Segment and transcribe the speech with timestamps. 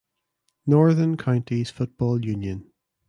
[0.65, 2.71] Northern Counties Football Union.